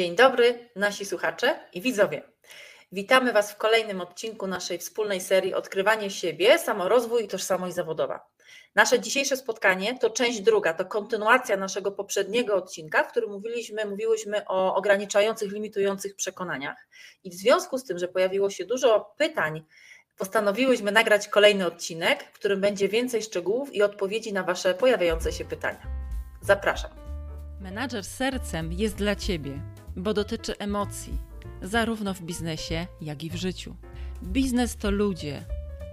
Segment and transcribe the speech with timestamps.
[0.00, 2.22] Dzień dobry, nasi słuchacze i widzowie.
[2.92, 8.26] Witamy Was w kolejnym odcinku naszej wspólnej serii Odkrywanie siebie, samorozwój i tożsamość zawodowa.
[8.74, 14.46] Nasze dzisiejsze spotkanie to część druga, to kontynuacja naszego poprzedniego odcinka, w którym mówiliśmy, mówiłyśmy
[14.46, 16.88] o ograniczających, limitujących przekonaniach.
[17.24, 19.64] I w związku z tym, że pojawiło się dużo pytań,
[20.16, 25.44] postanowiłyśmy nagrać kolejny odcinek, w którym będzie więcej szczegółów i odpowiedzi na Wasze pojawiające się
[25.44, 25.82] pytania.
[26.42, 26.90] Zapraszam.
[27.60, 29.60] Menadżer sercem jest dla Ciebie,
[29.98, 31.18] bo dotyczy emocji,
[31.62, 33.76] zarówno w biznesie, jak i w życiu.
[34.22, 35.44] Biznes to ludzie,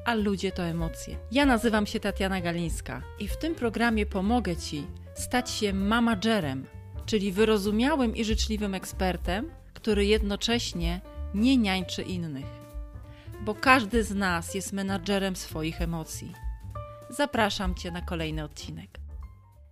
[0.06, 1.18] a ludzie to emocje.
[1.32, 6.66] Ja nazywam się Tatiana Galińska i w tym programie pomogę Ci stać się mamagerem,
[7.06, 11.02] czyli wyrozumiałym i życzliwym ekspertem, który jednocześnie
[11.34, 12.46] nie niańczy innych.
[13.42, 16.34] Bo każdy z nas jest menadżerem swoich emocji.
[17.10, 18.90] Zapraszam Cię na kolejny odcinek.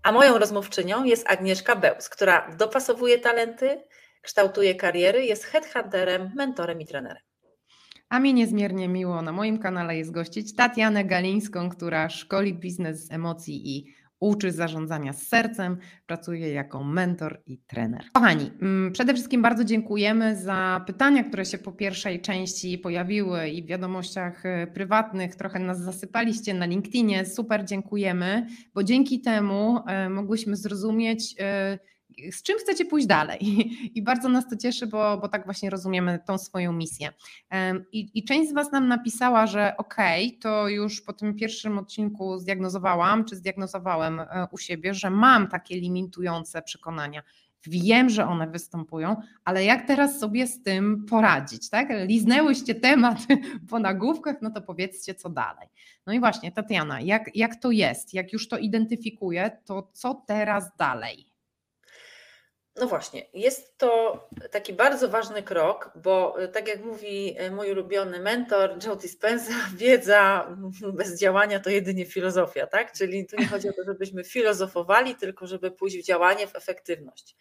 [0.03, 3.83] A moją rozmówczynią jest Agnieszka Bełz, która dopasowuje talenty,
[4.23, 7.23] kształtuje kariery, jest headhunterem, mentorem i trenerem.
[8.09, 13.11] A mi niezmiernie miło na moim kanale jest gościć Tatianę Galińską, która szkoli biznes z
[13.11, 18.03] emocji i uczy zarządzania z sercem, pracuje jako mentor i trener.
[18.13, 23.63] Kochani, mm, przede wszystkim bardzo dziękujemy za pytania, które się po pierwszej części pojawiły i
[23.63, 27.25] w wiadomościach e, prywatnych trochę nas zasypaliście na LinkedInie.
[27.25, 31.79] Super dziękujemy, bo dzięki temu e, mogłyśmy zrozumieć, e,
[32.31, 33.39] z czym chcecie pójść dalej.
[33.97, 37.09] I bardzo nas to cieszy, bo, bo tak właśnie rozumiemy tą swoją misję.
[37.91, 41.77] I, I, część z Was nam napisała, że okej, okay, to już po tym pierwszym
[41.77, 47.23] odcinku zdiagnozowałam, czy zdiagnozowałem e, u siebie, że mam takie limitujące przekonania.
[47.67, 51.89] Wiem, że one występują, ale jak teraz sobie z tym poradzić, tak?
[52.07, 53.17] Liznęłyście temat
[53.69, 55.67] po nagłówkach, no to powiedzcie, co dalej.
[56.07, 58.13] No i właśnie, Tatiana, jak, jak to jest?
[58.13, 61.32] Jak już to identyfikuję, to co teraz dalej?
[62.75, 64.19] No właśnie, jest to
[64.51, 69.53] taki bardzo ważny krok, bo e, tak jak mówi e, mój ulubiony mentor Joe Dispenza,
[69.75, 70.49] wiedza
[70.93, 72.93] bez działania to jedynie filozofia, tak?
[72.93, 77.35] Czyli tu nie chodzi o to, żebyśmy filozofowali, tylko żeby pójść w działanie, w efektywność.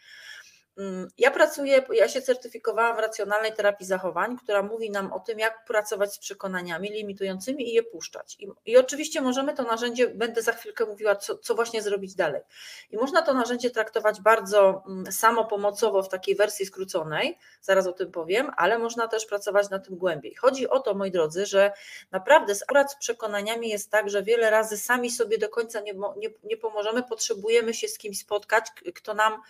[0.78, 5.38] Mm, ja pracuję, ja się certyfikowałam w racjonalnej terapii zachowań, która mówi nam o tym,
[5.38, 8.36] jak pracować z przekonaniami limitującymi i je puszczać.
[8.40, 12.42] I, i oczywiście możemy to narzędzie, będę za chwilkę mówiła, co, co, właśnie zrobić dalej.
[12.90, 18.12] I można to narzędzie traktować bardzo mm, samopomocowo w takiej wersji skróconej, zaraz o tym
[18.12, 20.34] powiem, ale można też pracować na tym głębiej.
[20.34, 21.72] Chodzi o to, moi drodzy, że
[22.10, 26.28] naprawdę akurat z przekonaniami jest tak, że wiele razy sami sobie do końca nie, nie,
[26.44, 29.42] nie pomożemy, potrzebujemy się z kimś spotkać, kto nam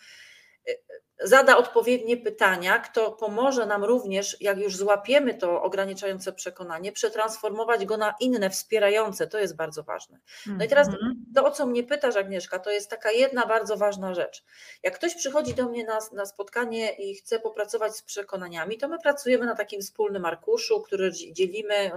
[1.23, 7.97] zada odpowiednie pytania, kto pomoże nam również, jak już złapiemy to ograniczające przekonanie, przetransformować go
[7.97, 9.27] na inne, wspierające.
[9.27, 10.19] To jest bardzo ważne.
[10.47, 11.25] No i teraz mhm.
[11.35, 14.45] to, o co mnie pytasz, Agnieszka, to jest taka jedna bardzo ważna rzecz.
[14.83, 18.99] Jak ktoś przychodzi do mnie na, na spotkanie i chce popracować z przekonaniami, to my
[18.99, 21.91] pracujemy na takim wspólnym arkuszu, który dzielimy.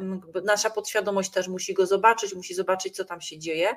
[0.44, 3.76] Nasza podświadomość też musi go zobaczyć, musi zobaczyć, co tam się dzieje.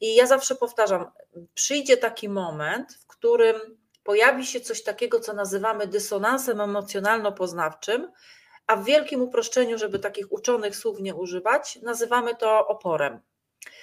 [0.00, 1.10] I ja zawsze powtarzam,
[1.54, 8.08] przyjdzie taki moment, w którym pojawi się coś takiego, co nazywamy dysonansem emocjonalno-poznawczym,
[8.66, 13.20] a w wielkim uproszczeniu, żeby takich uczonych słów nie używać, nazywamy to oporem.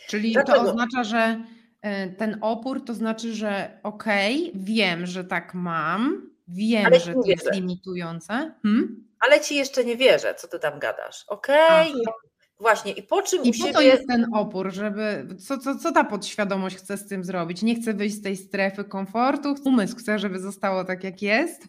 [0.08, 0.58] Czyli Dlaczego?
[0.60, 1.44] to oznacza, że
[1.82, 7.14] e, ten opór to znaczy, że okej, okay, wiem, że tak mam, wiem, Ale że
[7.14, 8.54] to jest limitujące.
[8.64, 9.08] Hmm?
[9.20, 11.24] Ale ci jeszcze nie wierzę, co ty tam gadasz.
[11.28, 12.14] Okej, okay,
[12.60, 13.74] Właśnie, i po czym I po siebie...
[13.74, 15.28] to jest ten opór, żeby.
[15.48, 17.62] Co, co, co ta podświadomość chce z tym zrobić?
[17.62, 21.64] Nie chce wyjść z tej strefy komfortu, umysł chce, żeby zostało tak, jak jest?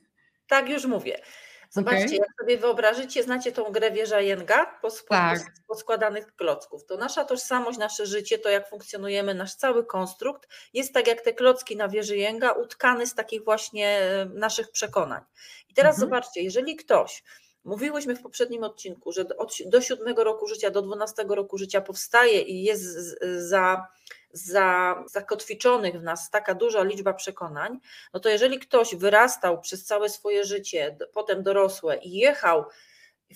[0.49, 1.21] Tak, już mówię.
[1.71, 2.17] Zobaczcie, okay.
[2.17, 4.67] jak sobie wyobrażycie, znacie tą grę wieża Jenga
[5.09, 5.53] tak.
[5.67, 6.85] poskładanych klocków.
[6.85, 11.33] To nasza tożsamość, nasze życie, to jak funkcjonujemy, nasz cały konstrukt jest tak jak te
[11.33, 15.23] klocki na wieży Jenga, utkany z takich właśnie e, naszych przekonań.
[15.69, 16.01] I teraz mhm.
[16.01, 17.23] zobaczcie, jeżeli ktoś
[17.69, 22.43] Mówiłyśmy w poprzednim odcinku, że od, do siódmego roku życia, do dwunastego roku życia powstaje
[22.43, 22.85] i jest
[23.39, 23.87] za,
[24.33, 27.79] za, zakotwiczonych w nas taka duża liczba przekonań,
[28.15, 32.65] no to jeżeli ktoś wyrastał przez całe swoje życie, potem dorosłe i jechał,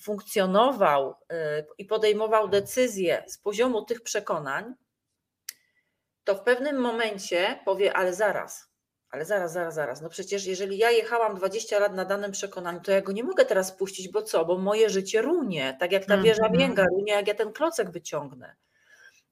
[0.01, 1.15] funkcjonował y,
[1.79, 4.75] i podejmował decyzje z poziomu tych przekonań,
[6.25, 8.72] to w pewnym momencie powie, ale zaraz,
[9.13, 10.01] ale zaraz, zaraz, zaraz.
[10.01, 13.45] No przecież jeżeli ja jechałam 20 lat na danym przekonaniu, to ja go nie mogę
[13.45, 14.45] teraz puścić, bo co?
[14.45, 16.87] Bo moje życie runie, tak jak ta wieża mm -hmm.
[16.91, 18.57] runie, jak ja ten klocek wyciągnę.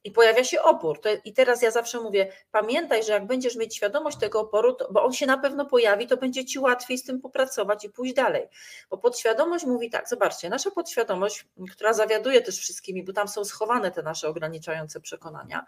[0.04, 1.00] I pojawia się opór.
[1.24, 5.04] I teraz ja zawsze mówię, pamiętaj, że jak będziesz mieć świadomość tego oporu, to, bo
[5.04, 8.48] on się na pewno pojawi, to będzie ci łatwiej z tym popracować i pójść dalej.
[8.90, 13.90] Bo podświadomość mówi tak, zobaczcie, nasza podświadomość, która zawiaduje też wszystkimi, bo tam są schowane
[13.90, 15.66] te nasze ograniczające przekonania,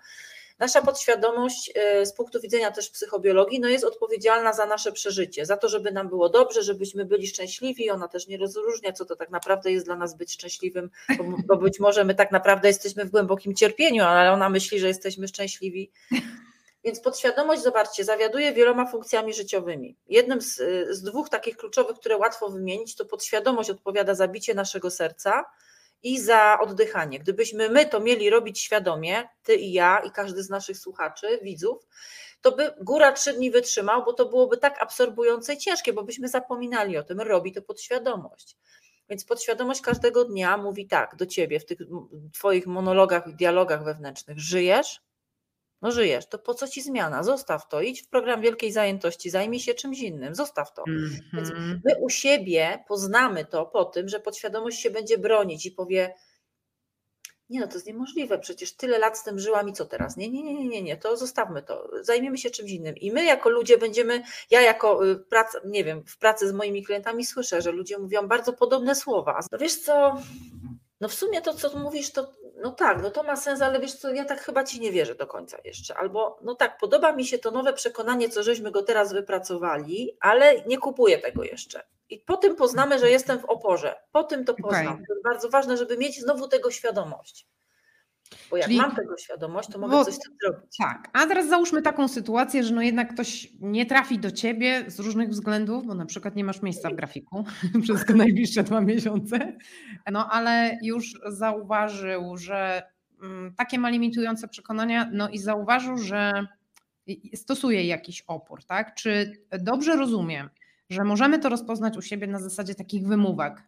[0.58, 5.56] nasza podświadomość y, z punktu widzenia też psychobiologii no jest odpowiedzialna za nasze przeżycie, za
[5.56, 7.90] to, żeby nam było dobrze, żebyśmy byli szczęśliwi.
[7.90, 11.56] Ona też nie rozróżnia, co to tak naprawdę jest dla nas być szczęśliwym, bo, bo
[11.56, 15.90] być może my tak naprawdę jesteśmy w głębokim cierpieniu, ale ona myśli, że jesteśmy szczęśliwi.
[16.84, 19.96] Więc podświadomość, zobaczcie, zawiaduje wieloma funkcjami życiowymi.
[20.08, 20.56] Jednym z,
[20.90, 25.44] z, dwóch takich kluczowych, które łatwo wymienić, to podświadomość odpowiada za bicie naszego serca
[26.02, 27.18] i za oddychanie.
[27.18, 31.86] Gdybyśmy my to mieli robić świadomie, ty i ja, i każdy z naszych słuchaczy, widzów,
[32.40, 36.28] to by góra trzy dni wytrzymał, bo to byłoby tak absorbujące i ciężkie, bo byśmy
[36.28, 38.56] zapominali o tym, robi to podświadomość.
[39.08, 41.78] Więc podświadomość każdego dnia mówi tak do ciebie w tych
[42.32, 45.00] twoich monologach, dialogach wewnętrznych: żyjesz,
[45.82, 47.22] no żyjesz, to po co ci zmiana?
[47.22, 50.84] Zostaw to, idź w program wielkiej zajętości, zajmij się czymś innym, zostaw to.
[50.88, 51.20] Mm -hmm.
[51.32, 51.80] Więc mhm.
[51.84, 56.14] my u siebie poznamy to po tym, że podświadomość się będzie bronić i powie,
[57.52, 60.16] nie no, to jest niemożliwe, przecież tyle lat z tym żyłam i co teraz?
[60.16, 62.96] Nie, nie, nie, nie, nie, nie, to zostawmy to, zajmiemy się czymś innym.
[62.96, 66.84] I my jako ludzie będziemy, ja jako y, praca, nie wiem, w pracy z moimi
[66.84, 69.40] klientami słyszę, że ludzie mówią bardzo podobne słowa.
[69.52, 70.22] No wiesz co,
[71.02, 73.94] no w sumie to, co mówisz, to no tak, no to ma sens, ale wiesz
[73.94, 75.96] co, ja tak chyba ci nie wierzę do końca jeszcze.
[75.96, 80.64] Albo no tak, podoba mi się to nowe przekonanie, co żeśmy go teraz wypracowali, ale
[80.64, 81.82] nie kupuję tego jeszcze.
[82.10, 83.96] I po tym poznamy, że jestem w oporze.
[84.12, 84.86] Po tym to poznam.
[84.86, 85.06] Okay.
[85.06, 87.46] To jest bardzo ważne, żeby mieć znowu tego świadomość.
[88.50, 90.76] Bo jak Czyli, mam tego świadomość, to mogę bo, coś z tym zrobić.
[90.78, 95.00] Tak, a teraz załóżmy taką sytuację, że no jednak ktoś nie trafi do ciebie z
[95.00, 97.44] różnych względów, bo na przykład nie masz miejsca w grafiku
[97.82, 99.56] przez najbliższe dwa miesiące,
[100.12, 102.82] no ale już zauważył, że
[103.22, 106.46] mm, takie ma limitujące przekonania, no i zauważył, że
[107.34, 108.94] stosuje jakiś opór, tak?
[108.94, 110.50] Czy dobrze rozumiem,
[110.90, 113.62] że możemy to rozpoznać u siebie na zasadzie takich wymówek?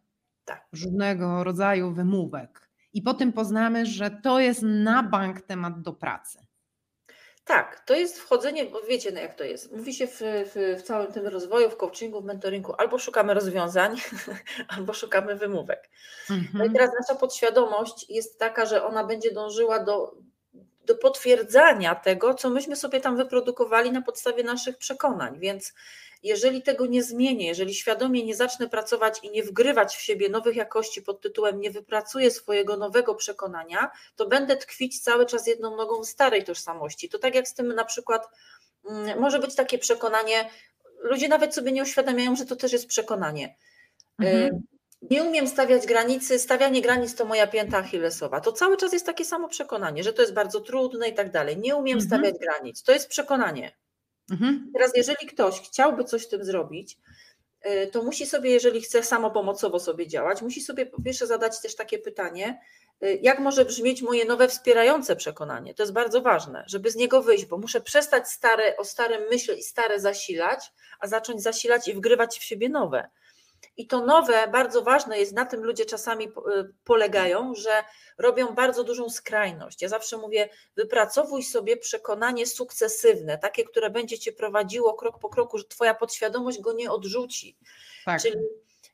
[0.45, 0.67] Tak.
[0.73, 2.64] Różnego rodzaju wymówek
[2.95, 6.39] i potem poznamy, że to jest na bank temat do pracy.
[7.45, 9.73] Tak, to jest wchodzenie, bo wiecie no jak to jest.
[9.73, 13.97] Mówi się w, w, w, całym tym rozwoju, w coachingu, w mentoringu, albo szukamy rozwiązań,
[14.77, 15.91] albo szukamy wymówek.
[16.31, 16.49] Mhm.
[16.55, 16.73] No i mhm.
[16.73, 20.15] teraz nasza podświadomość jest taka, że ona będzie dążyła do,
[20.87, 25.39] do potwierdzania tego, co myśmy sobie tam wyprodukowali na podstawie naszych przekonań.
[25.39, 25.75] Więc
[26.25, 30.57] jeżeli tego nie zmienię, jeżeli świadomie nie zacznę pracować i nie wgrywać w siebie nowych
[30.57, 36.03] jakości pod tytułem nie wypracuję swojego nowego przekonania, to będę tkwić cały czas jedną nogą
[36.03, 37.09] w starej tożsamości.
[37.09, 38.29] To tak jak z tym na przykład
[38.91, 40.51] mm, może być takie przekonanie,
[41.01, 43.57] ludzie nawet sobie nie uświadamiają, że to też jest przekonanie.
[44.19, 44.63] Mhm.
[45.11, 48.41] Nie umiem stawiać granicy, stawianie granic to moja pięta achillesowa.
[48.41, 51.59] To cały czas jest takie samo przekonanie, że to jest bardzo trudne i tak dalej.
[51.59, 52.09] Nie umiem mhm.
[52.09, 52.83] stawiać granic.
[52.83, 53.73] To jest przekonanie.
[54.31, 54.71] Mhm.
[54.75, 56.99] Teraz, jeżeli ktoś chciałby coś z tym zrobić,
[57.67, 61.77] y, to musi sobie, jeżeli chce samopomocowo sobie działać, musi sobie po pierwsze zadać też
[61.77, 62.61] takie pytanie,
[63.03, 65.75] y, jak może brzmieć moje nowe wspierające przekonanie.
[65.75, 69.55] To jest bardzo ważne, żeby z niego wyjść, bo muszę przestać stare, o starym myśl
[69.59, 73.11] i stare zasilać, a zacząć zasilać i wgrywać w siebie nowe.
[73.77, 76.31] I to nowe, bardzo ważne jest, na tym ludzie czasami y,
[76.85, 77.85] polegają, że
[78.19, 79.83] robią bardzo dużą skrajność.
[79.83, 85.59] Ja zawsze mówię, wypracowuj sobie przekonanie sukcesywne, takie, które będzie cię prowadziło krok po kroku,
[85.59, 87.57] że twoja podświadomość go nie odrzuci.
[88.05, 88.23] Tak.
[88.23, 88.37] Czyli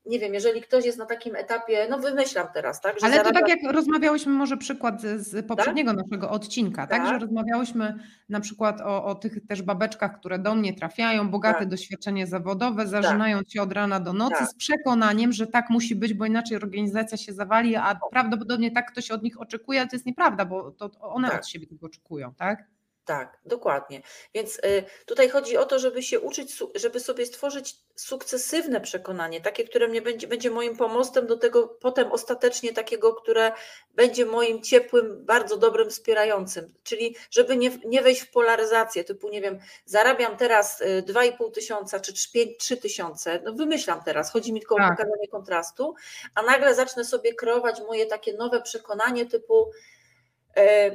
[0.06, 2.96] nie wiem, jeżeli ktoś jest na takim etapie, no wymyślam teraz, tak?
[3.02, 3.40] Ale zarabia...
[3.40, 6.06] to tak jak rozmawiałyśmy, może przykład z poprzedniego tak?
[6.06, 7.02] naszego odcinka, tak?
[7.02, 7.08] tak?
[7.08, 7.94] Że rozmawiałyśmy
[8.28, 11.68] na przykład o, o tych też babeczkach, które do mnie trafiają, bogate tak.
[11.68, 13.52] doświadczenie zawodowe, zażynając tak.
[13.52, 14.48] się od rana do nocy tak.
[14.48, 19.10] z przekonaniem, że tak musi być, bo inaczej organizacja się zawali, a prawdopodobnie tak ktoś
[19.10, 21.40] od nich oczekuje, ale to jest nieprawda, bo to one tak.
[21.40, 22.64] od siebie tego oczekują, tak?
[23.10, 24.02] Tak, dokładnie.
[24.34, 29.64] Więc y, tutaj chodzi o to, żeby się uczyć, żeby sobie stworzyć sukcesywne przekonanie, takie,
[29.64, 33.52] które mnie będzie, będzie moim pomostem do tego potem ostatecznie takiego, które
[33.94, 36.74] będzie moim ciepłym, bardzo dobrym, wspierającym.
[36.82, 42.00] Czyli żeby nie, nie wejść w polaryzację, typu nie wiem, zarabiam teraz 2,5 y, tysiąca
[42.00, 42.12] czy
[42.58, 44.86] 3 tysiące, no wymyślam teraz, chodzi mi tylko tak.
[44.86, 45.94] o pokazanie kontrastu,
[46.34, 49.70] a nagle zacznę sobie kreować moje takie nowe przekonanie typu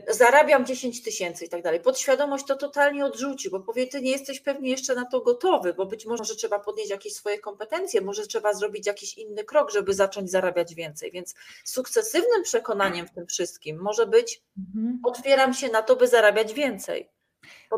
[0.09, 1.79] zarabiam 10 tysięcy i tak dalej.
[1.79, 5.85] Podświadomość to totalnie odrzuci, bo powie, ty nie jesteś pewnie jeszcze na to gotowy, bo
[5.85, 10.31] być może trzeba podnieść jakieś swoje kompetencje, może trzeba zrobić jakiś inny krok, żeby zacząć
[10.31, 11.11] zarabiać więcej.
[11.11, 14.99] Więc sukcesywnym przekonaniem w tym wszystkim może być, mhm.
[15.03, 17.09] otwieram się na to, by zarabiać więcej.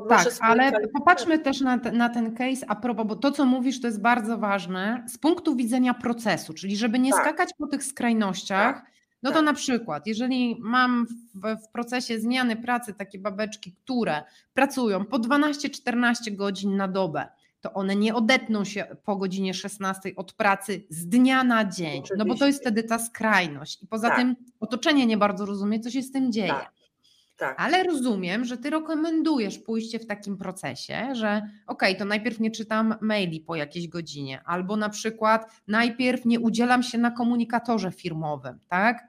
[0.10, 3.88] Tak, ale popatrzmy też na, na ten case a propos, bo to, co mówisz, to
[3.88, 7.22] jest bardzo ważne z punktu widzenia procesu, czyli żeby nie tak.
[7.22, 8.76] skakać po tych skrajnościach.
[8.76, 9.46] Tak no to tak.
[9.46, 16.36] na przykład, jeżeli mam w, w, procesie zmiany pracy takie babeczki, które pracują po 12-14
[16.36, 17.28] godzin na dobę,
[17.62, 22.26] to one nie odetną się po godzinie 16 od pracy z dnia na dzień, no
[22.26, 23.84] bo to jest wtedy ta skrajność.
[23.84, 24.18] I poza tak.
[24.18, 26.48] tym otoczenie nie bardzo rozumie, co się z tym dzieje.
[26.48, 26.77] Tak.
[27.38, 27.56] Tak.
[27.60, 32.96] Ale rozumiem, że ty rekomendujesz pójście w takim procesie, że okej, to najpierw nie czytam
[33.02, 39.08] maili po jakiejś godzinie, albo na przykład najpierw nie udzielam się na komunikatorze firmowym, tak?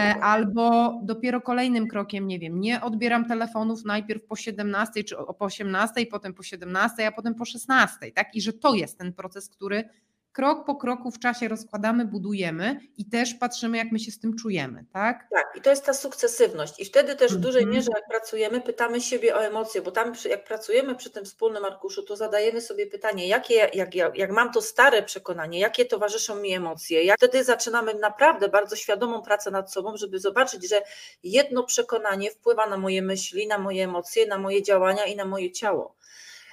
[0.00, 0.14] E.
[0.22, 5.44] Albo dopiero kolejnym krokiem, nie wiem, nie odbieram telefonów najpierw po 17 czy o- po
[5.44, 8.34] 18, potem po 17, a potem po 16, tak?
[8.34, 9.88] I że to jest ten proces, który
[10.36, 14.36] krok po kroku w czasie rozkładamy, budujemy i też patrzymy, jak my się z tym
[14.36, 15.26] czujemy, tak?
[15.30, 16.80] Tak, i to jest ta sukcesywność.
[16.80, 17.76] I wtedy też w dużej Mhm.
[17.76, 22.02] mierze, jak pracujemy, pytamy siebie o emocje, bo tam, jak pracujemy przy tym wspólnym arkuszu,
[22.02, 26.52] to zadajemy sobie pytanie, jakie, jak, jak, jak mam to stare przekonanie, jakie towarzyszą mi
[26.52, 27.04] emocje.
[27.04, 30.82] Jak wtedy zaczynamy naprawdę bardzo świadomą pracę nad sobą, żeby zobaczyć, że
[31.22, 35.52] jedno przekonanie wpływa na moje myśli, na moje emocje, na moje działania i na moje
[35.52, 35.96] ciało.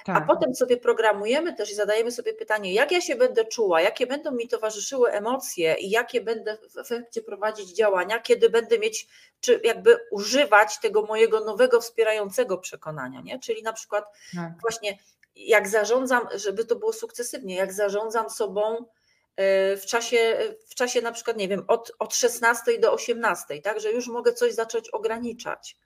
[0.04, 0.16] Tak.
[0.16, 4.06] A potem sobie programujemy też i zadajemy sobie pytanie, jak ja się będę czuła, jakie
[4.06, 9.08] będą mi towarzyszyły emocje i jakie będę w efekcie prowadzić działania, kiedy będę mieć,
[9.40, 13.38] czy jakby używać tego mojego nowego wspierającego przekonania, nie?
[13.38, 14.04] Czyli na przykład
[14.36, 14.52] tak.
[14.60, 14.98] właśnie
[15.36, 21.12] jak zarządzam, żeby to było sukcesywnie, jak zarządzam sobą y, w czasie, w czasie na
[21.12, 25.76] przykład, nie wiem, od, od 16 do 18, tak, że już mogę coś zacząć ograniczać.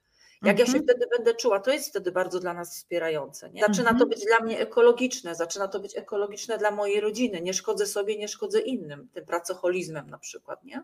[0.43, 0.85] Jak ja się Mhm.
[0.85, 3.51] wtedy będę czuła, to jest wtedy bardzo dla nas wspierające.
[3.51, 3.61] Nie?
[3.61, 4.09] Zaczyna to Mhm.
[4.11, 7.41] być dla mnie ekologiczne, zaczyna to być ekologiczne dla mojej rodziny.
[7.41, 10.65] Nie szkodzę sobie, nie szkodzę innym, tym pracoholizmem na przykład.
[10.65, 10.83] Nie?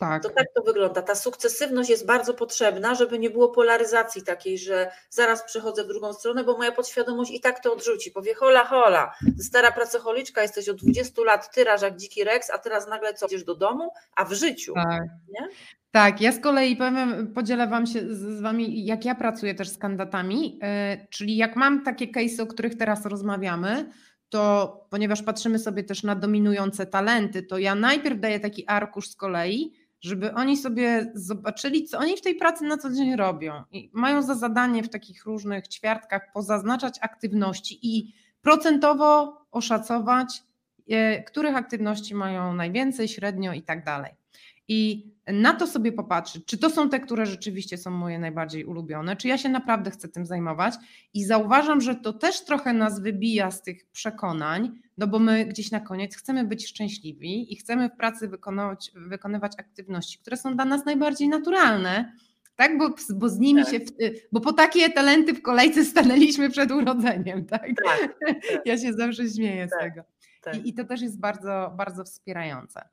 [0.00, 0.22] tak.
[0.22, 1.02] To tak to wygląda.
[1.02, 6.12] Ta sukcesywność jest bardzo potrzebna, żeby nie było polaryzacji takiej, że zaraz przechodzę w drugą
[6.12, 8.10] stronę, bo moja podświadomość i tak to odrzuci.
[8.10, 12.88] Powie, hola, hola, stara pracocholiczka, jesteś od 20 lat tyraż jak dziki Rex, a teraz
[12.88, 14.74] nagle co, idziesz do domu, a w życiu.
[14.74, 15.02] Tak.
[15.28, 15.48] Nie?
[15.96, 19.68] Tak, ja z kolei powiem, podzielę Wam się z, z Wami, jak ja pracuję też
[19.68, 23.90] z kandydatami, yy, czyli jak mam takie case, o których teraz rozmawiamy,
[24.28, 29.16] to ponieważ patrzymy sobie też na dominujące talenty, to ja najpierw daję taki arkusz z
[29.16, 33.62] kolei, żeby oni sobie zobaczyli, co oni w tej pracy na co dzień robią.
[33.70, 40.42] I mają za zadanie w takich różnych ćwiartkach pozaznaczać aktywności i procentowo oszacować,
[40.86, 44.25] yy, których aktywności mają najwięcej, średnio i tak dalej.
[44.68, 49.16] I na to sobie popatrzeć, czy to są te, które rzeczywiście są moje najbardziej ulubione,
[49.16, 50.74] czy ja się naprawdę chcę tym zajmować.
[51.14, 55.70] I zauważam, że to też trochę nas wybija z tych przekonań, no bo my gdzieś
[55.70, 60.64] na koniec chcemy być szczęśliwi i chcemy w pracy wykonywać, wykonywać aktywności, które są dla
[60.64, 62.12] nas najbardziej naturalne.
[62.56, 63.70] Tak, bo, bo z nimi Tak.
[63.72, 63.92] się, w-
[64.32, 67.66] bo po takie talenty w kolejce stanęliśmy przed urodzeniem, tak?
[67.84, 68.16] Tak,
[68.66, 69.80] Ja się zawsze śmieję z Tak.
[69.80, 70.02] tego.
[70.42, 70.54] tak.
[70.56, 72.88] I, I to też jest bardzo, bardzo wspierające.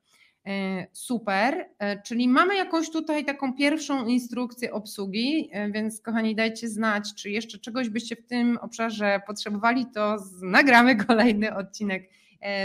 [0.48, 6.70] E, Super, E, czyli mamy jakąś tutaj taką pierwszą instrukcję obsługi, e, więc kochani dajcie
[6.70, 12.10] znać, czy jeszcze czegoś byście w tym obszarze potrzebowali, to nagramy kolejny odcinek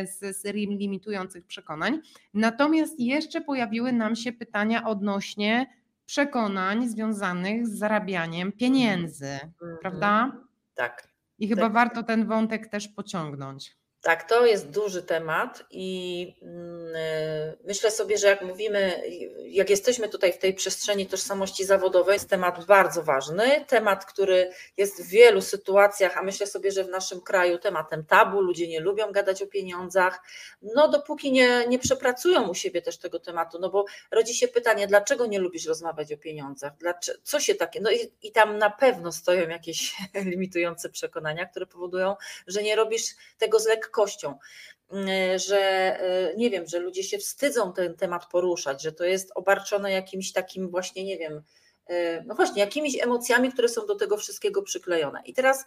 [0.04, 2.00] z serii limitujących przekonań.
[2.34, 5.66] Natomiast jeszcze pojawiły nam się pytania odnośnie
[6.06, 9.78] przekonań związanych z zarabianiem pieniędzy, Mhm.
[9.80, 10.32] prawda?
[10.74, 11.08] Tak.
[11.38, 11.72] I chyba Tak.
[11.72, 13.76] warto ten wątek też pociągnąć.
[14.08, 19.02] Tak, to jest duży temat i mm, y, myślę sobie, że jak mówimy,
[19.46, 25.02] jak jesteśmy tutaj w tej przestrzeni tożsamości zawodowej, jest temat bardzo ważny, temat, który jest
[25.02, 29.12] w wielu sytuacjach, a myślę sobie, że w naszym kraju tematem tabu, ludzie nie lubią
[29.12, 30.20] gadać o pieniądzach,
[30.62, 34.86] no dopóki nie, nie przepracują u siebie też tego tematu, no bo rodzi się pytanie,
[34.86, 38.70] dlaczego nie lubisz rozmawiać o pieniądzach, Dlaczego, co się takie, no i, i tam na
[38.70, 39.96] pewno stoją jakieś
[40.30, 43.02] limitujące przekonania, które powodują, że nie robisz
[43.38, 43.66] tego z
[44.04, 45.92] y, że
[46.32, 50.32] y, nie wiem, że ludzie się wstydzą ten temat poruszać, że to jest obarczone jakimś
[50.32, 51.42] takim właśnie, nie wiem,
[51.90, 55.22] y, no właśnie, jakimiś emocjami, które są do tego wszystkiego przyklejone.
[55.24, 55.66] I teraz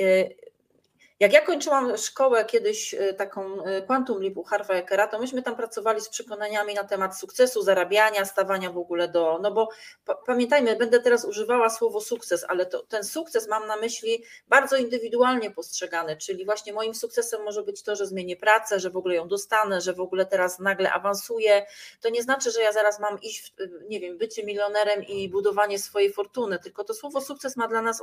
[0.00, 0.36] y,
[1.20, 5.56] jak ja kończyłam szkołę kiedyś y, taką y, Quantum Leap u Harva to myśmy tam
[5.56, 9.68] pracowali z przekonaniami na temat sukcesu, zarabiania, stawania w ogóle do, no bo
[10.04, 14.76] pa- pamiętajmy, będę teraz używała słowo sukces, ale to, ten sukces mam na myśli bardzo
[14.76, 19.14] indywidualnie postrzegany, czyli właśnie moim sukcesem może być to, że zmienię pracę, że w ogóle
[19.14, 21.66] ją dostanę, że w ogóle teraz nagle awansuję.
[22.00, 25.78] To nie znaczy, że ja zaraz mam iść, w, nie wiem, bycie milionerem i budowanie
[25.78, 28.02] swojej fortuny, tylko to słowo sukces ma dla nas,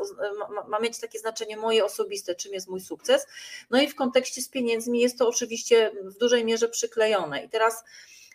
[0.49, 3.00] ma, ma mieć takie znaczenie moje osobiste, czym jest mój sukces.
[3.69, 7.43] No i w kontekście z pieniędzmi jest to oczywiście w dużej mierze przyklejone.
[7.43, 7.83] I teraz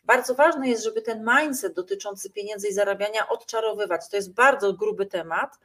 [0.05, 4.09] bardzo ważne jest, żeby ten mindset dotyczący pieniędzy i zarabiania odczarowywać.
[4.11, 5.59] To jest bardzo gruby temat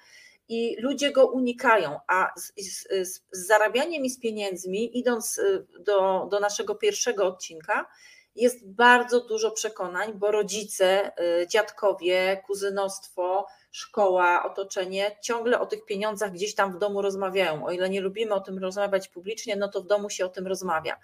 [0.50, 2.88] i ludzie go unikają, a z, z,
[3.32, 7.86] z zarabianiem i z pieniędzmi, idąc y, do, do naszego pierwszego odcinka,
[8.36, 11.12] jest bardzo dużo przekonań, bo rodzice,
[11.42, 17.66] y, dziadkowie, kuzynostwo, szkoła, otoczenie ciągle o tych pieniądzach gdzieś tam w domu rozmawiają.
[17.66, 20.48] O ile nie lubimy o tym rozmawiać publicznie, no to w domu się o tym
[20.48, 21.00] rozmawia.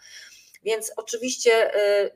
[0.63, 2.11] Więc oczywiście y,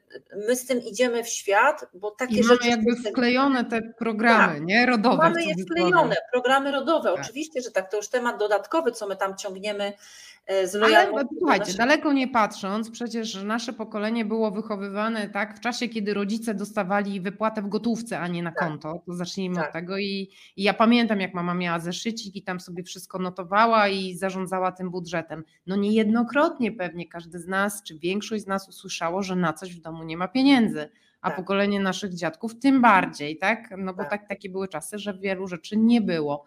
[0.48, 2.70] my z tym idziemy w świat, bo takie I rzeczy.
[2.70, 4.86] mamy jakby wklejone te programy, tak, nie?
[4.86, 5.18] Rodowe.
[5.18, 7.14] Mamy je wklejone, programy rodowe.
[7.14, 7.22] Tak.
[7.22, 9.94] Oczywiście, że tak, to już temat dodatkowy, co my tam ciągniemy
[10.48, 11.18] E, z lojalnością.
[11.18, 16.54] Ale słuchajcie, daleko nie patrząc, przecież nasze pokolenie było wychowywane tak w czasie, kiedy rodzice
[16.54, 18.60] dostawali wypłatę w gotówce, a nie na tak.
[18.60, 19.02] konto.
[19.06, 19.68] To zacznijmy tak.
[19.68, 19.98] od tego.
[19.98, 24.72] I, I, ja pamiętam, jak mama miała zeszycik i tam sobie wszystko notowała i zarządzała
[24.72, 25.44] tym budżetem.
[25.68, 29.82] No niejednokrotnie pewnie każdy z nas, czy większość z nas usłyszało, że na coś w
[29.82, 30.90] domu nie ma pieniędzy
[31.22, 31.38] a tak.
[31.38, 33.74] pokolenie naszych dziadków tym bardziej, tak?
[33.78, 34.10] No bo tak.
[34.10, 34.28] tak.
[34.28, 36.46] takie były czasy, że wielu rzeczy nie było.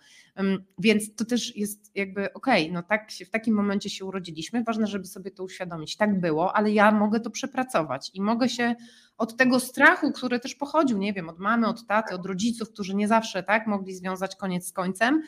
[0.79, 4.65] Więc to też jest jakby okej, okay, no tak się, w takim momencie się urodziliśmy,
[4.65, 5.97] ważne, żeby sobie to uświadomić.
[5.97, 8.75] Tak było, ale ja mogę to przepracować i mogę się
[9.19, 12.95] od tego strachu, który też pochodził, nie wiem, od mamy, od taty, od rodziców, którzy
[12.95, 15.23] nie zawsze tak mogli związać koniec z końcem,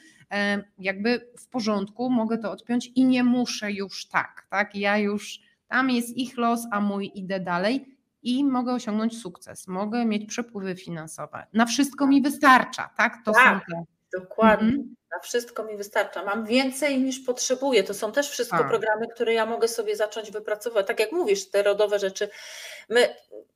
[0.79, 4.75] jakby w porządku, mogę to odpiąć i nie muszę już tak, tak?
[4.75, 10.05] Ja już tam jest ich los, a mój idę dalej i mogę osiągnąć sukces, mogę
[10.05, 11.47] mieć przepływy finansowe.
[11.53, 13.25] Na wszystko mi wystarcza, tak?
[13.25, 13.96] To tak, są te.
[14.21, 14.69] Dokładnie.
[14.69, 14.95] Mhm.
[15.11, 16.25] Na wszystko mi wystarcza.
[16.25, 17.83] Mam więcej niż potrzebuję.
[17.83, 18.69] To są też wszystko tak.
[18.69, 20.87] programy, które ja mogę sobie zacząć wypracować.
[20.87, 22.29] Tak jak mówisz, te rodowe rzeczy.
[22.89, 23.15] My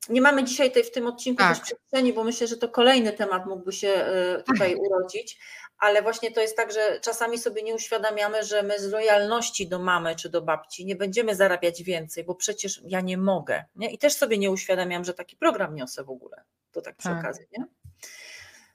[0.09, 1.57] nie mamy dzisiaj tej, w tym odcinku tak.
[1.57, 5.39] też przestrzeni, bo myślę, że to kolejny temat mógłby się e, tutaj urodzić,
[5.79, 9.79] ale właśnie to jest tak, że czasami sobie nie uświadamiamy, że my z lojalności do
[9.79, 13.65] mamy czy do babci nie będziemy zarabiać więcej, bo przecież ja nie mogę.
[13.77, 13.91] Nie?
[13.91, 16.45] I też sobie nie uświadamiam, że taki program niosę w ogóle.
[16.73, 17.19] To tak przy tak.
[17.19, 17.45] okazji.
[17.59, 17.65] Nie?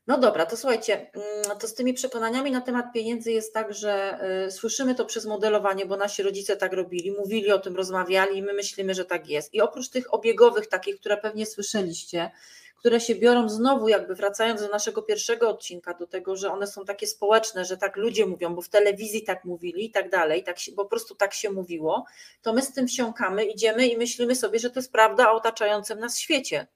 [0.08, 4.20] No dobra, to słuchajcie, mm, to z tymi przekonaniami na temat pieniędzy jest tak, że
[4.48, 8.44] y, słyszymy to przez modelowanie, bo nasi rodzice tak robili, mówili o tym, rozmawiali i
[8.44, 9.54] my myślimy, że tak jest.
[9.54, 12.32] I oprócz tych obiegowych takich, które pewnie słyszeliście,
[12.80, 16.86] które się biorą znowu, jakby wracając do naszego pierwszego odcinka, do tego, że one są
[16.86, 20.60] takie społeczne, że tak ludzie mówią, bo w telewizji tak mówili i tak dalej, tak
[20.60, 22.06] się, po prostu tak się mówiło,
[22.42, 26.00] to my z tym wsiąkamy, idziemy i myślimy sobie, że to jest prawda o otaczającym
[26.00, 26.68] nas świecie.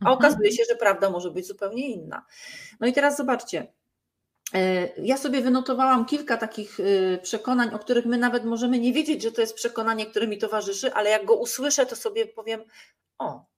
[0.00, 0.18] A mhm.
[0.18, 2.26] okazuje się, że prawda może być zupełnie inna.
[2.80, 3.72] No i teraz zobaczcie.
[4.54, 9.22] E, ja sobie wynotowałam kilka takich e, przekonań, o których my nawet możemy nie wiedzieć,
[9.22, 12.64] że to jest przekonanie, które mi towarzyszy, ale jak go usłyszę, to sobie powiem:
[13.18, 13.50] O,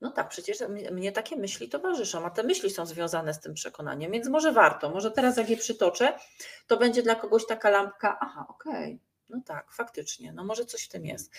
[0.00, 0.58] no tak, przecież
[0.92, 4.90] mnie takie myśli towarzyszą, a te myśli są związane z tym przekonaniem, więc może warto,
[4.90, 6.18] może teraz jak je przytoczę,
[6.66, 10.84] to będzie dla kogoś taka lampka, aha, okej, okay, no tak, faktycznie, no może coś
[10.84, 11.32] w tym jest.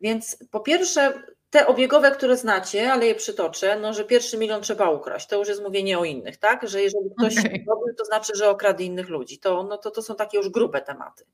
[0.00, 1.22] Więc po pierwsze,
[1.54, 5.26] te obiegowe, które znacie, ale je przytoczę, no, że pierwszy milion trzeba ukraść.
[5.26, 6.68] To już jest mówienie o innych, tak?
[6.68, 7.64] Że jeżeli ktoś okay.
[7.98, 9.38] to znaczy, że okradł innych ludzi.
[9.38, 11.24] To, no, to, to są takie już grube tematy.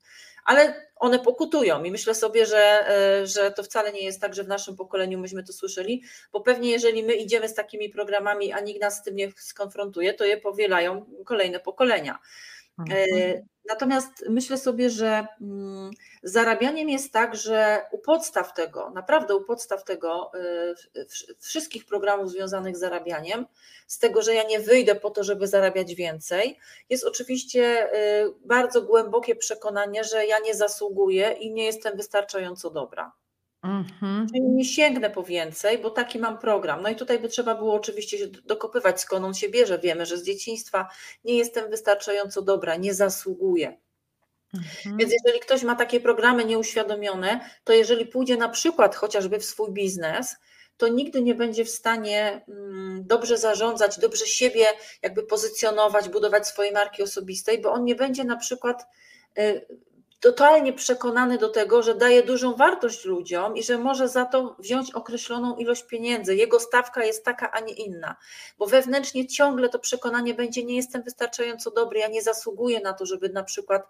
[0.45, 4.43] Ale one pokutują i myślę sobie, że, e, że to wcale nie jest tak, że
[4.43, 8.59] w naszym pokoleniu myśmy to słyszeli, bo pewnie jeżeli my idziemy z takimi programami, a
[8.59, 12.19] nikt nas z tym nie skonfrontuje, to je powielają kolejne pokolenia.
[12.89, 13.51] E, mhm.
[13.69, 15.91] Natomiast myślę sobie, że mm,
[16.23, 20.31] zarabianiem jest tak, że u podstaw tego, naprawdę u podstaw tego,
[20.95, 21.05] e,
[21.39, 23.45] wszystkich programów związanych z zarabianiem,
[23.87, 28.81] z tego, że ja nie wyjdę po to, żeby zarabiać więcej, jest oczywiście e, bardzo
[28.81, 33.11] głębokie przekonanie, że ja nie zasługuję i nie jestem wystarczająco dobra.
[33.63, 34.27] Mhm.
[34.27, 36.81] Czyli nie sięgnę po więcej, bo taki mam program.
[36.81, 39.79] No i tutaj by trzeba było oczywiście się dokopywać, skąd on się bierze.
[39.79, 40.89] Wiemy, że z dzieciństwa
[41.23, 43.77] nie jestem wystarczająco dobra, nie zasługuję.
[44.53, 44.97] Mhm.
[44.97, 49.71] Więc jeżeli ktoś ma takie programy nieuświadomione, to jeżeli pójdzie na przykład chociażby w swój
[49.71, 50.35] biznes,
[50.77, 54.65] to nigdy nie będzie w stanie mm, dobrze zarządzać, dobrze siebie
[55.01, 58.85] jakby pozycjonować, budować swojej marki osobistej, bo on nie będzie na przykład
[59.39, 59.65] y,
[60.21, 64.91] totalnie przekonany do tego, że daje dużą wartość ludziom i że może za to wziąć
[64.91, 66.35] określoną ilość pieniędzy.
[66.35, 68.15] Jego stawka jest taka, a nie inna,
[68.57, 73.05] bo wewnętrznie ciągle to przekonanie będzie: nie jestem wystarczająco dobry, ja nie zasługuję na to,
[73.05, 73.87] żeby na przykład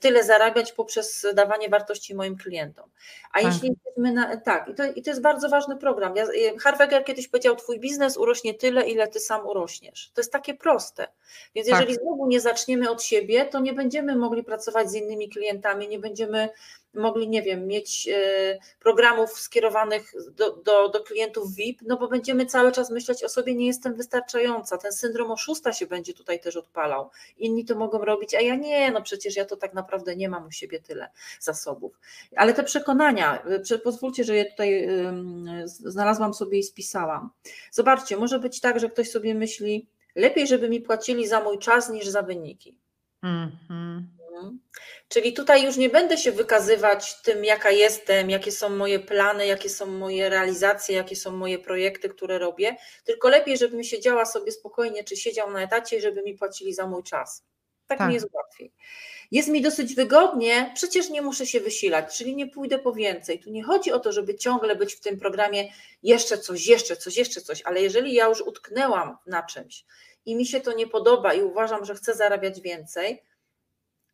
[0.00, 2.90] tyle zarabiać poprzez dawanie wartości moim klientom.
[3.32, 3.52] A tak.
[3.52, 4.36] jeśli jesteśmy na.
[4.36, 6.16] Tak, i to, i to jest bardzo ważny program.
[6.16, 6.26] Ja,
[6.60, 10.10] Harveger kiedyś powiedział: Twój biznes urośnie tyle, ile ty sam urośniesz.
[10.14, 11.08] To jest takie proste.
[11.54, 11.80] Więc tak.
[11.80, 15.98] jeżeli znowu nie zaczniemy od siebie, to nie będziemy mogli pracować z innymi klientami, nie
[15.98, 16.48] będziemy
[16.98, 22.46] mogli, nie wiem, mieć e, programów skierowanych do, do, do klientów VIP, no bo będziemy
[22.46, 24.78] cały czas myśleć o sobie, nie jestem wystarczająca.
[24.78, 27.10] Ten syndrom oszusta się będzie tutaj też odpalał.
[27.38, 30.46] Inni to mogą robić, a ja nie, no przecież ja to tak naprawdę nie mam
[30.46, 32.00] u siebie tyle zasobów.
[32.36, 34.88] Ale te przekonania, e, pozwólcie, że je tutaj
[35.64, 37.30] znalazłam sobie i spisałam.
[37.70, 41.90] Zobaczcie, może być tak, że ktoś sobie myśli, lepiej, żeby mi płacili za mój czas
[41.90, 42.78] niż za wyniki.
[43.22, 44.56] Mm -hmm.
[45.08, 49.68] Czyli tutaj już nie będę się wykazywać tym, jaka jestem, jakie są moje plany, jakie
[49.68, 55.04] są moje realizacje, jakie są moje projekty, które robię, tylko lepiej, żebym siedziała sobie spokojnie,
[55.04, 57.44] czy siedział na etacie, żeby mi płacili za mój czas.
[57.86, 58.08] Tak, Tak.
[58.08, 58.72] mi jest łatwiej.
[59.30, 63.38] Jest mi dosyć wygodnie, przecież nie muszę się wysilać, czyli nie pójdę po więcej.
[63.40, 67.16] Tu nie chodzi o to, żeby ciągle być w tym programie jeszcze coś, jeszcze coś,
[67.16, 69.84] jeszcze coś, ale jeżeli ja już utknęłam na czymś
[70.26, 73.22] i mi się to nie podoba i uważam, że chcę zarabiać więcej,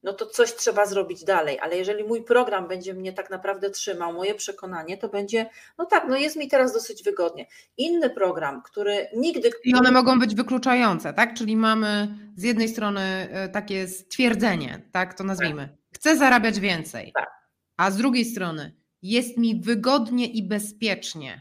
[0.05, 1.59] no to coś trzeba zrobić dalej.
[1.63, 6.05] Ale jeżeli mój program będzie mnie tak naprawdę trzymał, moje przekonanie, to będzie, no tak,
[6.09, 7.47] no jest mi teraz dosyć wygodnie.
[7.77, 9.51] Inny program, który nigdy.
[9.65, 11.35] I one mogą być wykluczające, tak?
[11.35, 15.69] Czyli mamy z jednej strony e, takie stwierdzenie, tak to nazwijmy.
[15.95, 17.13] Chcę zarabiać więcej.
[17.15, 17.31] Tak.
[17.77, 21.41] A z drugiej strony jest mi wygodnie i bezpiecznie.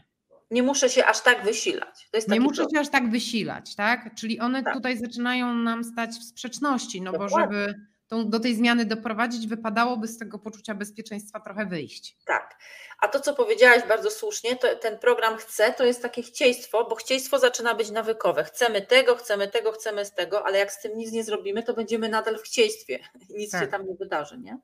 [0.50, 2.08] Nie muszę się aż tak wysilać.
[2.28, 4.14] Nie muszę się aż tak wysilać, tak?
[4.14, 4.74] Czyli one Tak.
[4.74, 7.58] tutaj zaczynają nam stać w sprzeczności, no bo Dokładnie.
[7.58, 7.74] żeby
[8.08, 12.16] tą, do tej zmiany doprowadzić, wypadałoby z tego poczucia bezpieczeństwa trochę wyjść.
[12.26, 12.58] Tak.
[13.00, 16.94] A to, co powiedziałaś bardzo słusznie, to ten program chce, to jest takie chcieństwo, bo
[16.94, 18.44] chcieństwo zaczyna być nawykowe.
[18.44, 21.74] Chcemy tego, chcemy tego, chcemy z tego, ale jak z tym nic nie zrobimy, to
[21.74, 22.98] będziemy nadal w chcieństwie.
[23.30, 23.60] Nic Tak.
[23.62, 24.58] się tam nie wydarzy, nie?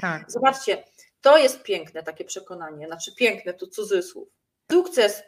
[0.00, 0.30] Tak.
[0.30, 0.84] Zobaczcie,
[1.20, 4.28] to jest piękne takie przekonanie, znaczy piękne, tu cudzysłów.
[4.72, 5.22] Sukces,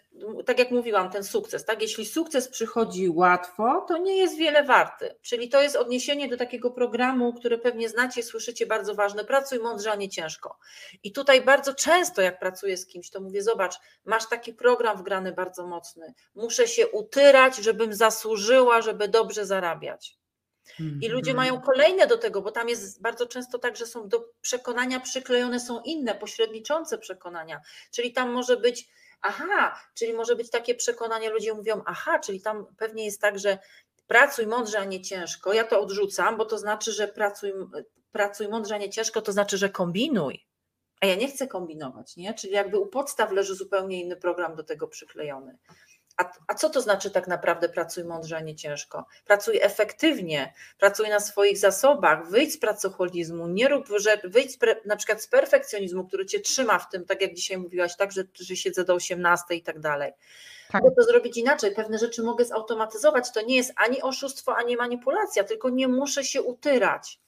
[0.47, 1.83] tak jak mówiłam, ten sukces, tak?
[1.83, 5.15] Jeśli sukces przychodzi łatwo, to nie jest wiele warty.
[5.23, 9.25] Czyli to jest odniesienie do takiego programu, który pewnie znacie, słyszycie, bardzo ważne.
[9.25, 10.59] Pracuj mądrze, a nie ciężko.
[11.03, 15.33] I tutaj bardzo często, jak pracuję z kimś, to mówię: Zobacz, masz taki program wgrany
[15.33, 16.15] bardzo mocny.
[16.35, 20.19] Muszę się utyrać, żebym zasłużyła, żeby dobrze zarabiać.
[20.79, 21.37] I ludzie Mhm.
[21.37, 25.61] mają kolejne do tego, bo tam jest bardzo często tak, że są do przekonania przyklejone
[25.61, 27.61] są inne, pośredniczące przekonania.
[27.91, 28.89] Czyli tam może być,
[29.25, 33.59] aha, czyli może być takie przekonanie, ludzie mówią, aha, czyli tam pewnie jest tak, że
[34.07, 35.53] pracuj mądrze, a nie ciężko.
[35.53, 37.53] Ja to odrzucam, bo to znaczy, że pracuj,
[38.13, 40.47] pracuj mądrze, a nie ciężko, to znaczy, że kombinuj.
[41.01, 42.35] A ja nie chcę kombinować, nie?
[42.35, 45.59] Czyli jakby u podstaw leży zupełnie inny program do tego przyklejony.
[46.17, 49.07] A, a co to znaczy tak naprawdę pracuj mądrze, a nie ciężko?
[49.25, 54.77] Pracuj efektywnie, pracuj na swoich zasobach, wyjdź z pracoholizmu, nie rób rzeczy, wyjdź z pre,
[54.87, 58.25] na przykład z perfekcjonizmu, który cię trzyma w tym, tak jak dzisiaj mówiłaś, tak, że,
[58.35, 60.13] że siedzę do 18 i tak dalej.
[60.69, 60.83] Tak.
[60.83, 65.45] Mogę to zrobić inaczej, pewne rzeczy mogę zautomatyzować, to nie jest ani oszustwo, ani manipulacja,
[65.45, 67.21] tylko nie muszę się utyrać.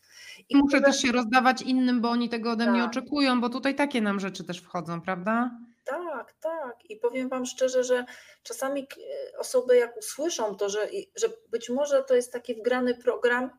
[0.48, 2.90] I muszę też się rozdawać innym, bo oni tego ode mnie Tak.
[2.90, 5.50] oczekują, bo tutaj takie nam rzeczy też wchodzą, prawda?
[5.86, 6.84] Tak, tak.
[6.84, 8.04] I powiem Wam szczerze, że
[8.42, 8.96] czasami k-
[9.38, 13.50] osoby, jak usłyszą to, że, że być może to jest taki wgrany program,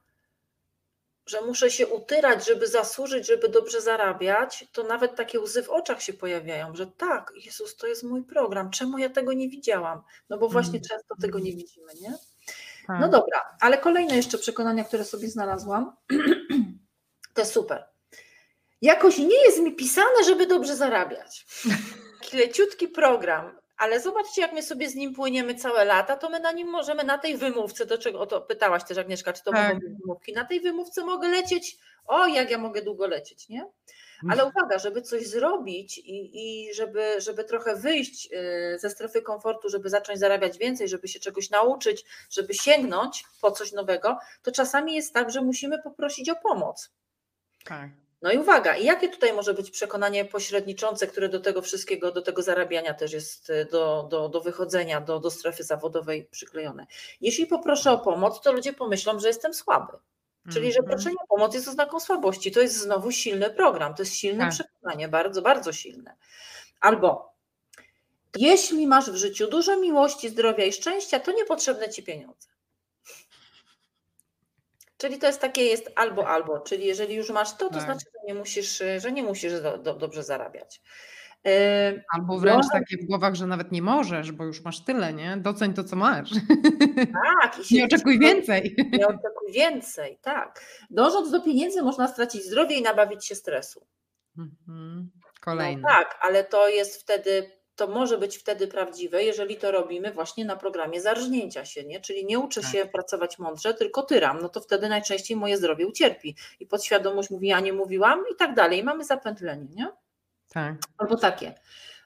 [1.26, 6.02] że muszę się utyrać, żeby zasłużyć, żeby dobrze zarabiać, to nawet takie łzy w oczach
[6.02, 10.02] się pojawiają, że tak, Jezus, to jest mój program, czemu ja tego nie widziałam?
[10.30, 10.84] No bo właśnie Mm.
[10.90, 12.14] często tego nie widzimy, nie?
[12.88, 13.00] Tak.
[13.02, 15.96] No dobra, ale kolejne jeszcze przekonania, które sobie znalazłam,
[17.34, 17.86] to super.
[18.82, 21.46] Jakoś nie jest mi pisane, żeby dobrze zarabiać.
[22.28, 26.40] Taki leciutki program, ale zobaczcie, jak my sobie z nim płyniemy całe lata, to my
[26.40, 29.52] na nim możemy, na tej wymówce, do czego o to pytałaś też Agnieszka, czy to
[29.52, 29.68] Tak.
[29.74, 33.66] mogą być wymówki, na tej wymówce mogę lecieć, o jak ja mogę długo lecieć, nie?
[34.32, 39.70] Ale uwaga, żeby coś zrobić i, i żeby, żeby trochę wyjść y, ze strefy komfortu,
[39.70, 44.96] żeby zacząć zarabiać więcej, żeby się czegoś nauczyć, żeby sięgnąć po coś nowego, to czasami
[44.96, 46.90] jest tak, że musimy poprosić o pomoc.
[47.66, 47.90] tak.
[48.22, 52.22] No i uwaga, i jakie tutaj może być przekonanie pośredniczące, które do tego wszystkiego, do
[52.22, 56.88] tego zarabiania też jest y, do, do, do wychodzenia, do, do strefy zawodowej przyklejone.
[57.22, 59.94] Jeśli poproszę o pomoc, to ludzie pomyślą, że jestem słaby.
[60.54, 60.86] Czyli, że Mhm.
[60.86, 62.52] proszenie o pomoc jest oznaką słabości.
[62.52, 64.54] To jest znowu silny program, to jest silne Tak.
[64.54, 66.16] przekonanie, bardzo, bardzo silne.
[66.80, 67.34] Albo
[68.36, 72.48] jeśli masz w życiu dużo miłości, zdrowia i szczęścia, to niepotrzebne ci pieniądze.
[74.98, 77.82] Czyli to jest takie jest albo albo, czyli jeżeli już masz to, to Tak.
[77.84, 80.82] znaczy, że nie musisz, że nie musisz do, do, dobrze zarabiać.
[81.44, 85.14] Yy, Albo wręcz Może- takie w głowach, że nawet nie możesz, bo już masz tyle,
[85.14, 85.38] nie?
[85.38, 86.30] Doceń to, co masz.
[87.42, 88.76] tak, i się Nie oczekuj więcej.
[88.92, 90.62] Nie oczekuj więcej, tak.
[90.90, 93.88] Dążąc do pieniędzy można stracić zdrowie i nabawić się stresu.
[94.38, 95.12] Mhm.
[95.42, 95.82] Kolejny.
[95.82, 100.46] No tak, ale to jest wtedy, to może być wtedy prawdziwe, jeżeli to robimy właśnie
[100.46, 102.02] na programie zarżnięcia się, nie?
[102.02, 102.72] Czyli nie uczę Tak.
[102.72, 106.36] się pracować mądrze, tylko tyram, no to wtedy najczęściej moje zdrowie ucierpi.
[106.60, 108.80] I podświadomość mówi, ja nie mówiłam i tak dalej.
[108.80, 109.88] I mamy zapętlenie, nie?
[110.50, 110.76] Tak.
[110.98, 111.54] Albo takie.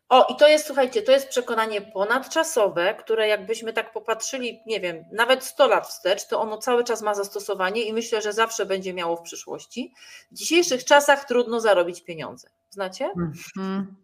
[0.09, 5.05] O, i to jest, słuchajcie, to jest przekonanie ponadczasowe, które jakbyśmy tak popatrzyli, nie wiem,
[5.11, 8.93] nawet 100 lat wstecz, to ono cały czas ma zastosowanie i myślę, że zawsze będzie
[8.93, 9.93] miało w przyszłości.
[10.31, 12.49] W dzisiejszych czasach trudno zarobić pieniądze.
[12.69, 13.05] Znacie?
[13.05, 13.95] Mhm.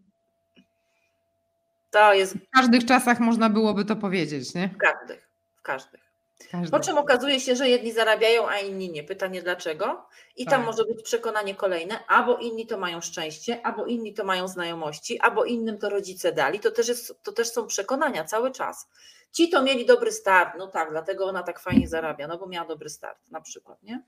[1.89, 4.67] To jest W każdych czasach można byłoby to powiedzieć, nie?
[4.67, 6.01] w każdych, w każdych.
[6.47, 6.71] W każdych.
[6.71, 9.03] Po czym okazuje się, że jedni zarabiają, a inni nie.
[9.03, 10.05] Pytanie dlaczego?
[10.35, 10.65] I tam Tak.
[10.65, 15.45] może być przekonanie kolejne, albo inni to mają szczęście, albo inni to mają znajomości, albo
[15.45, 16.59] innym to rodzice dali.
[16.59, 18.87] To też, jest, to też są przekonania cały czas.
[19.31, 22.67] Ci to mieli dobry start, no tak, dlatego ona tak fajnie zarabia, no bo miała
[22.67, 24.03] dobry start na przykład, nie?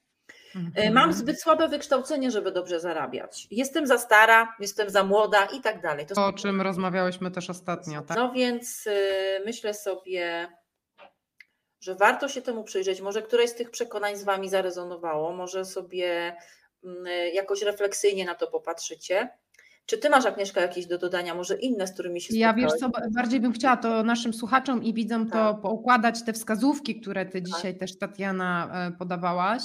[0.55, 0.93] Mhm.
[0.93, 3.47] Mam zbyt słabe wykształcenie, żeby dobrze zarabiać.
[3.51, 6.05] Jestem za stara, jestem za młoda i tak dalej.
[6.05, 8.17] To o czym rozmawiałyśmy też ostatnio, tak?
[8.17, 8.91] No więc y,
[9.45, 10.47] myślę sobie,
[11.81, 13.01] że warto się temu przyjrzeć.
[13.01, 16.35] Może któreś z tych przekonań z Wami zarezonowało, może sobie
[16.83, 19.29] mm, jakoś refleksyjnie na to popatrzycie.
[19.85, 22.89] Czy ty masz, Agnieszka, jakieś do dodania, może inne, z którymi się Ja wiesz co,
[23.11, 25.33] bardziej bym chciała to naszym słuchaczom i widzom tak.
[25.33, 27.51] to poukładać, te wskazówki, które ty tak.
[27.51, 29.61] dzisiaj też, Tatiana, e, podawałaś,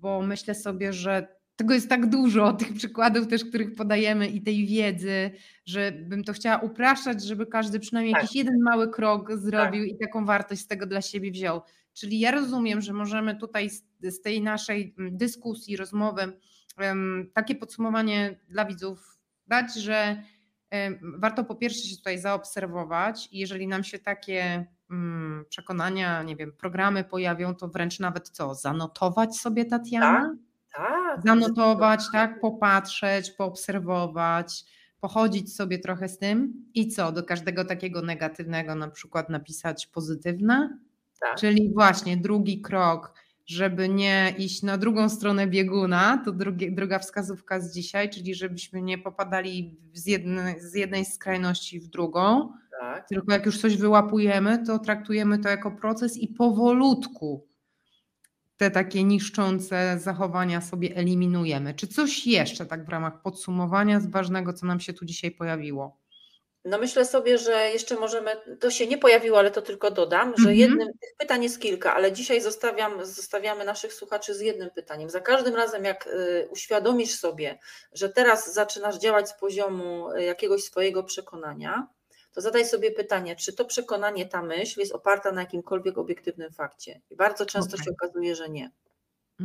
[0.00, 4.66] bo myślę sobie, że tego jest tak dużo, tych przykładów też, których podajemy i tej
[4.66, 5.30] wiedzy,
[5.66, 8.22] że bym to chciała upraszczać, żeby każdy przynajmniej tak.
[8.22, 9.92] jakiś jeden mały krok zrobił tak.
[9.92, 11.62] i taką wartość z tego dla siebie wziął.
[11.94, 16.32] Czyli ja rozumiem, że możemy tutaj z, z tej naszej mm, dyskusji, rozmowy,
[17.34, 20.22] takie podsumowanie dla widzów dać, że
[21.18, 24.66] warto po pierwsze się tutaj zaobserwować i jeżeli nam się takie
[25.48, 30.36] przekonania, nie wiem, programy pojawią, to wręcz nawet co, zanotować sobie Tatiana?
[30.72, 31.22] Tak, tak.
[31.26, 34.64] Zanotować, tak, popatrzeć, poobserwować,
[35.00, 40.78] pochodzić sobie trochę z tym i co, do każdego takiego negatywnego na przykład napisać pozytywne?
[41.20, 41.36] Tak.
[41.38, 43.14] Czyli właśnie drugi krok,
[43.46, 48.82] żeby nie iść na drugą stronę bieguna, to drugie, druga wskazówka z dzisiaj, czyli żebyśmy
[48.82, 53.08] nie popadali z, jednej, z jednej skrajności w drugą, tak.
[53.08, 57.48] tylko jak już coś wyłapujemy, to traktujemy to jako proces i powolutku
[58.56, 61.74] te takie niszczące zachowania sobie eliminujemy.
[61.74, 66.02] Czy coś jeszcze tak w ramach podsumowania z ważnego, co nam się tu dzisiaj pojawiło?
[66.64, 70.48] No myślę sobie, że jeszcze możemy, to się nie pojawiło, ale to tylko dodam, że
[70.48, 70.54] -hmm.
[70.54, 75.10] jednym, tych pytań jest kilka, ale dzisiaj zostawiam, zostawiamy naszych słuchaczy z jednym pytaniem.
[75.10, 77.58] Za każdym razem, jak y, uświadomisz sobie,
[77.92, 81.88] że teraz zaczynasz działać z poziomu y, jakiegoś swojego przekonania,
[82.32, 87.00] to zadaj sobie pytanie, czy to przekonanie, ta myśl jest oparta na jakimkolwiek obiektywnym fakcie.
[87.10, 87.84] I bardzo często okay.
[87.84, 88.70] się okazuje, że nie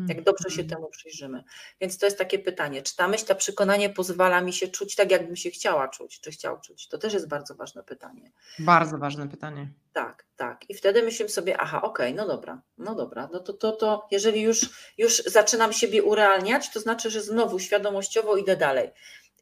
[0.08, 0.69] jak dobrze się mhm.
[0.69, 1.43] temu przyjrzymy.
[1.82, 5.12] Więc to jest takie pytanie, czy ta myśl, to przekonanie pozwala mi się czuć tak,
[5.12, 6.88] jakbym się chciała czuć, czy chciał czuć?
[6.88, 8.32] To też jest bardzo ważne pytanie.
[8.60, 9.71] Bardzo ważne pytanie.
[9.93, 10.69] Tak, tak.
[10.69, 14.08] I wtedy myślimy sobie, aha, okej, okay, no dobra, no dobra, no to, to, to
[14.12, 18.89] jeżeli już, już zaczynam siebie urealniać, to znaczy, że znowu świadomościowo idę dalej.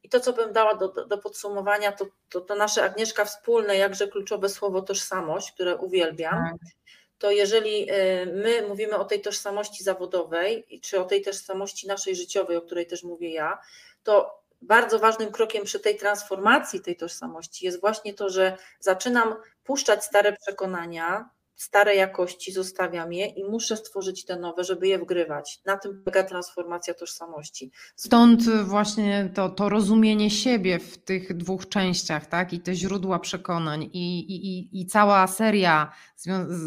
[0.05, 3.77] I to, co bym dała do, do, do podsumowania, to, to, to nasze Agnieszka wspólne,
[3.77, 6.43] jakże kluczowe słowo tożsamość, które uwielbiam.
[6.51, 6.71] Tak
[7.19, 12.57] to jeżeli y, my mówimy o tej tożsamości zawodowej, czy o tej tożsamości naszej życiowej,
[12.57, 13.57] o której też mówię ja,
[14.03, 20.05] to bardzo ważnym krokiem przy tej transformacji tej tożsamości jest właśnie to, że zaczynam puszczać
[20.05, 25.59] stare przekonania, stare jakości, zostawiam je i muszę stworzyć te nowe, żeby je wgrywać.
[25.65, 27.71] Na tym polega transformacja tożsamości.
[27.95, 32.53] Stąd właśnie to, to rozumienie siebie w tych dwóch częściach, tak?
[32.53, 35.91] I te źródła przekonań, i, i, i cała seria,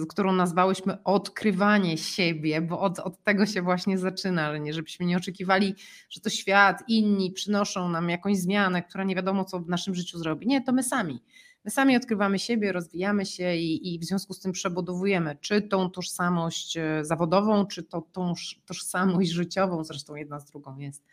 [0.09, 5.17] którą nazwałyśmy odkrywanie siebie, bo od, od tego się właśnie zaczyna, ale nie żebyśmy nie
[5.17, 5.75] oczekiwali,
[6.11, 10.19] że to świat, inni przynoszą nam jakąś zmianę, która nie wiadomo, co w naszym życiu
[10.19, 10.47] zrobi.
[10.47, 11.23] Nie, to my sami
[11.69, 15.91] My sami odkrywamy siebie, rozwijamy się i, i w związku z tym przebudowujemy czy tą
[15.91, 18.33] tożsamość e, zawodową, czy to, tą
[18.67, 21.05] tożsamość życiową, zresztą jedna z drugą jest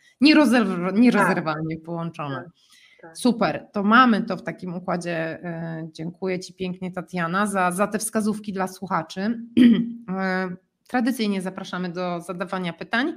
[0.94, 1.84] nierozerwalnie tak.
[1.84, 2.36] połączone.
[2.36, 2.52] Tak,
[3.02, 3.18] tak.
[3.18, 5.44] Super, to mamy to w takim układzie.
[5.44, 9.20] E, dziękuję Ci pięknie, Tatiana, za, za te wskazówki dla słuchaczy.
[10.18, 10.48] E,
[10.88, 13.16] tradycyjnie zapraszamy do zadawania pytań.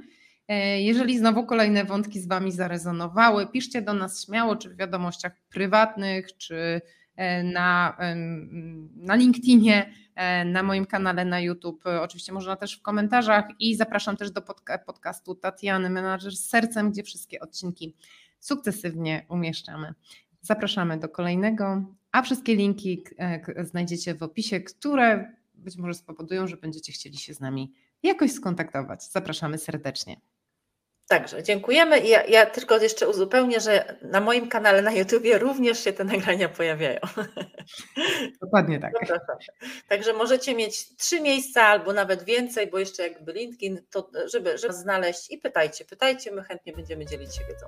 [0.78, 6.36] Jeżeli znowu kolejne wątki z Wami zarezonowały, piszcie do nas śmiało, czy w wiadomościach prywatnych,
[6.36, 6.80] czy
[7.44, 7.96] na,
[8.96, 14.16] na LinkedInie, e, na moim kanale na YouTube, oczywiście można też w komentarzach i zapraszam
[14.16, 14.42] też do
[14.86, 17.96] podcastu Tatiany Menadżer z sercem, gdzie wszystkie odcinki
[18.38, 19.94] sukcesywnie umieszczamy.
[20.40, 26.56] Zapraszamy do kolejnego, a wszystkie linki e, znajdziecie w opisie, które być może spowodują, że
[26.56, 29.10] będziecie chcieli się z nami jakoś skontaktować.
[29.10, 30.20] Zapraszamy serdecznie.
[31.10, 32.00] Także dziękujemy.
[32.00, 36.48] Ja, ja, tylko jeszcze uzupełnię, że na moim kanale na YouTubie również się te nagrania
[36.48, 37.00] pojawiają.
[38.42, 38.92] Dokładnie tak.
[39.88, 44.74] Także możecie mieć trzy miejsca albo nawet więcej, bo jeszcze jakby LinkedIn, to żeby, żeby
[44.74, 47.66] znaleźć i pytajcie, pytajcie, my chętnie będziemy dzielić się wiedzą.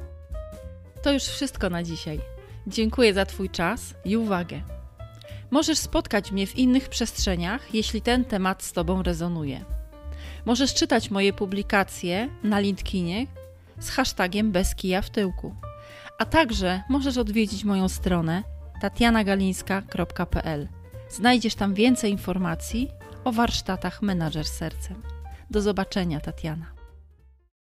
[1.02, 2.20] To już wszystko na dzisiaj.
[2.66, 4.60] Dziękuję za Twój czas i uwagę.
[5.50, 9.81] Możesz spotkać mnie w innych przestrzeniach, jeśli ten temat z Tobą rezonuje.
[10.44, 13.26] Możesz czytać moje publikacje na LinkedInie
[13.78, 15.54] z hashtagiem bez kija w tyłku.
[16.18, 18.42] A także możesz odwiedzić moją stronę
[18.80, 20.68] tatianagalińska.pl.
[21.10, 22.90] Znajdziesz tam więcej informacji
[23.24, 25.02] o warsztatach Menadżer Sercem.
[25.50, 26.71] Do zobaczenia, Tatiana.